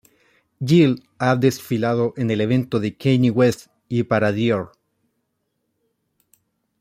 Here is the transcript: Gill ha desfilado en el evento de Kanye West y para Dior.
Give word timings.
Gill 0.63 1.03
ha 1.19 1.35
desfilado 1.35 2.15
en 2.17 2.31
el 2.31 2.41
evento 2.41 2.79
de 2.79 2.95
Kanye 2.97 3.29
West 3.29 3.67
y 3.87 4.01
para 4.01 4.31
Dior. 4.31 4.71